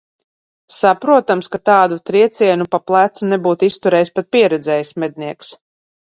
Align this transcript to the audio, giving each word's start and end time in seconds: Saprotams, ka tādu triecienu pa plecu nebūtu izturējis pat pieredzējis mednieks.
Saprotams, 0.75 1.49
ka 1.55 1.59
tādu 1.69 1.99
triecienu 2.09 2.65
pa 2.75 2.79
plecu 2.91 3.29
nebūtu 3.33 3.67
izturējis 3.73 4.11
pat 4.15 4.29
pieredzējis 4.37 4.91
mednieks. 5.05 5.53